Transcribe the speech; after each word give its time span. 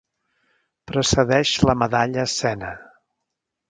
Precedeix 0.93 1.53
la 1.71 1.79
medalla 1.85 2.29
Sena. 2.41 2.77